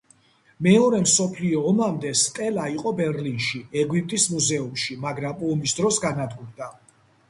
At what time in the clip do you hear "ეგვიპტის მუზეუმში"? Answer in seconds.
3.85-5.01